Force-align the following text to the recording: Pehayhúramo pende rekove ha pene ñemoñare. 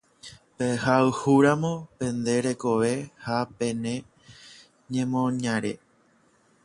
Pehayhúramo 0.55 1.73
pende 1.97 2.35
rekove 2.45 2.93
ha 3.23 3.35
pene 3.57 3.93
ñemoñare. 4.93 5.73